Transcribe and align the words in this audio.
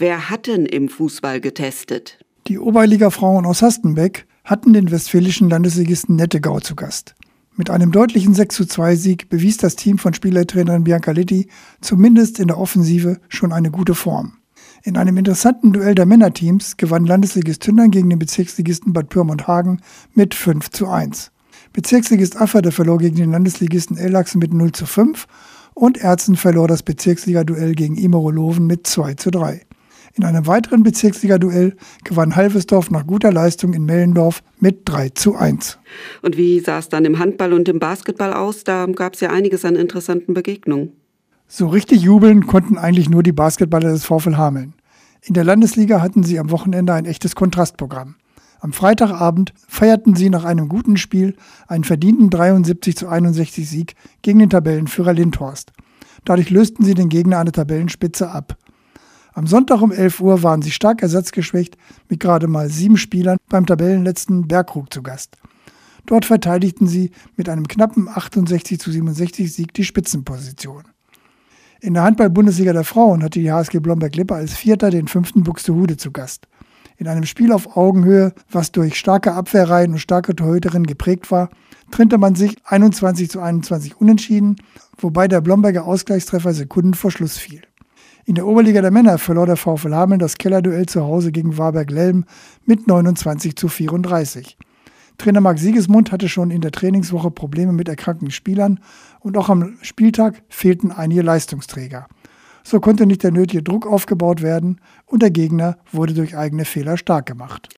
Wer 0.00 0.30
hat 0.30 0.46
denn 0.46 0.64
im 0.64 0.88
Fußball 0.88 1.42
getestet? 1.42 2.18
Die 2.46 2.58
Oberliga-Frauen 2.58 3.44
aus 3.44 3.60
Hastenbeck 3.60 4.26
hatten 4.44 4.72
den 4.72 4.90
westfälischen 4.90 5.50
Landesligisten 5.50 6.16
Nettegau 6.16 6.58
zu 6.58 6.74
Gast. 6.74 7.14
Mit 7.54 7.68
einem 7.68 7.92
deutlichen 7.92 8.34
62 8.34 8.98
Sieg 8.98 9.28
bewies 9.28 9.58
das 9.58 9.76
Team 9.76 9.98
von 9.98 10.14
Spielertrainerin 10.14 10.84
Bianca 10.84 11.10
Litti 11.10 11.48
zumindest 11.82 12.40
in 12.40 12.48
der 12.48 12.56
Offensive 12.56 13.20
schon 13.28 13.52
eine 13.52 13.70
gute 13.70 13.94
Form. 13.94 14.38
In 14.84 14.96
einem 14.96 15.18
interessanten 15.18 15.74
Duell 15.74 15.94
der 15.94 16.06
Männerteams 16.06 16.78
gewann 16.78 17.04
Landesligist 17.04 17.60
Tündern 17.60 17.90
gegen 17.90 18.08
den 18.08 18.18
Bezirksligisten 18.18 18.94
Bad 18.94 19.10
Pyrmont-Hagen 19.10 19.82
mit 20.14 20.34
5 20.34 20.70
zu 20.70 20.88
1. 20.88 21.30
Bezirksligist 21.74 22.40
Afferde 22.40 22.72
verlor 22.72 22.96
gegen 22.96 23.16
den 23.16 23.32
Landesligisten 23.32 23.98
Ellachsen 23.98 24.38
mit 24.38 24.54
0 24.54 24.72
zu 24.72 24.86
5 24.86 25.26
und 25.74 25.98
Erzen 25.98 26.36
verlor 26.36 26.68
das 26.68 26.82
Bezirksliga-Duell 26.82 27.74
gegen 27.74 27.98
Immeroloven 27.98 28.66
mit 28.66 28.86
2 28.86 29.12
zu 29.12 29.30
3. 29.30 29.66
In 30.16 30.24
einem 30.24 30.46
weiteren 30.46 30.82
Bezirksliga-Duell 30.82 31.76
gewann 32.04 32.34
Halvesdorf 32.34 32.90
nach 32.90 33.06
guter 33.06 33.32
Leistung 33.32 33.72
in 33.74 33.84
Mellendorf 33.84 34.42
mit 34.58 34.80
3 34.84 35.10
zu 35.10 35.36
1. 35.36 35.78
Und 36.22 36.36
wie 36.36 36.58
sah 36.60 36.78
es 36.78 36.88
dann 36.88 37.04
im 37.04 37.18
Handball 37.18 37.52
und 37.52 37.68
im 37.68 37.78
Basketball 37.78 38.32
aus? 38.32 38.64
Da 38.64 38.86
gab 38.86 39.14
es 39.14 39.20
ja 39.20 39.30
einiges 39.30 39.64
an 39.64 39.76
interessanten 39.76 40.34
Begegnungen. 40.34 40.92
So 41.46 41.68
richtig 41.68 42.02
jubeln 42.02 42.46
konnten 42.46 42.76
eigentlich 42.76 43.08
nur 43.08 43.22
die 43.22 43.32
Basketballer 43.32 43.90
des 43.90 44.04
VfL 44.04 44.36
Hameln. 44.36 44.74
In 45.22 45.34
der 45.34 45.44
Landesliga 45.44 46.00
hatten 46.00 46.22
sie 46.22 46.38
am 46.38 46.50
Wochenende 46.50 46.92
ein 46.92 47.04
echtes 47.04 47.34
Kontrastprogramm. 47.34 48.16
Am 48.60 48.72
Freitagabend 48.72 49.52
feierten 49.68 50.14
sie 50.14 50.28
nach 50.28 50.44
einem 50.44 50.68
guten 50.68 50.96
Spiel 50.96 51.34
einen 51.66 51.84
verdienten 51.84 52.30
73 52.30 52.96
zu 52.96 53.08
61 53.08 53.68
Sieg 53.68 53.94
gegen 54.22 54.38
den 54.38 54.50
Tabellenführer 54.50 55.12
Lindhorst. 55.12 55.72
Dadurch 56.24 56.50
lösten 56.50 56.84
sie 56.84 56.94
den 56.94 57.08
Gegner 57.08 57.38
an 57.38 57.46
der 57.46 57.54
Tabellenspitze 57.54 58.30
ab. 58.30 58.56
Am 59.40 59.46
Sonntag 59.46 59.80
um 59.80 59.90
11 59.90 60.20
Uhr 60.20 60.42
waren 60.42 60.60
sie 60.60 60.70
stark 60.70 61.00
ersatzgeschwächt 61.00 61.78
mit 62.10 62.20
gerade 62.20 62.46
mal 62.46 62.68
sieben 62.68 62.98
Spielern 62.98 63.38
beim 63.48 63.64
Tabellenletzten 63.64 64.46
Bergkrug 64.46 64.92
zu 64.92 65.02
Gast. 65.02 65.38
Dort 66.04 66.26
verteidigten 66.26 66.86
sie 66.86 67.10
mit 67.38 67.48
einem 67.48 67.66
knappen 67.66 68.06
68 68.06 68.78
zu 68.78 68.90
67 68.90 69.50
Sieg 69.50 69.72
die 69.72 69.84
Spitzenposition. 69.84 70.82
In 71.80 71.94
der 71.94 72.02
Handball-Bundesliga 72.02 72.74
der 72.74 72.84
Frauen 72.84 73.22
hatte 73.22 73.40
die 73.40 73.50
HSG 73.50 73.78
Blomberg-Lippe 73.78 74.34
als 74.34 74.52
Vierter 74.52 74.90
den 74.90 75.08
fünften 75.08 75.42
Buxtehude 75.42 75.96
zu 75.96 76.12
Gast. 76.12 76.46
In 76.98 77.08
einem 77.08 77.24
Spiel 77.24 77.52
auf 77.52 77.78
Augenhöhe, 77.78 78.34
was 78.50 78.72
durch 78.72 78.98
starke 78.98 79.32
Abwehrreihen 79.32 79.92
und 79.92 80.00
starke 80.00 80.36
Torhüterinnen 80.36 80.86
geprägt 80.86 81.30
war, 81.30 81.48
trennte 81.90 82.18
man 82.18 82.34
sich 82.34 82.58
21 82.66 83.30
zu 83.30 83.40
21 83.40 83.98
unentschieden, 83.98 84.56
wobei 84.98 85.28
der 85.28 85.40
Blomberger 85.40 85.86
Ausgleichstreffer 85.86 86.52
Sekunden 86.52 86.92
vor 86.92 87.10
Schluss 87.10 87.38
fiel. 87.38 87.62
In 88.30 88.36
der 88.36 88.46
Oberliga 88.46 88.80
der 88.80 88.92
Männer 88.92 89.18
verlor 89.18 89.46
der 89.46 89.56
VfL 89.56 89.92
Hameln 89.92 90.20
das 90.20 90.38
Kellerduell 90.38 90.86
zu 90.86 91.02
Hause 91.02 91.32
gegen 91.32 91.58
Warberg-Lelm 91.58 92.26
mit 92.64 92.86
29 92.86 93.56
zu 93.56 93.66
34. 93.66 94.56
Trainer 95.18 95.40
Marc 95.40 95.58
Siegesmund 95.58 96.12
hatte 96.12 96.28
schon 96.28 96.52
in 96.52 96.60
der 96.60 96.70
Trainingswoche 96.70 97.32
Probleme 97.32 97.72
mit 97.72 97.88
erkrankten 97.88 98.30
Spielern 98.30 98.78
und 99.18 99.36
auch 99.36 99.48
am 99.48 99.78
Spieltag 99.82 100.44
fehlten 100.48 100.92
einige 100.92 101.22
Leistungsträger. 101.22 102.06
So 102.62 102.78
konnte 102.78 103.04
nicht 103.04 103.24
der 103.24 103.32
nötige 103.32 103.64
Druck 103.64 103.84
aufgebaut 103.84 104.42
werden 104.42 104.80
und 105.06 105.22
der 105.22 105.32
Gegner 105.32 105.78
wurde 105.90 106.14
durch 106.14 106.36
eigene 106.36 106.64
Fehler 106.64 106.96
stark 106.98 107.26
gemacht. 107.26 107.68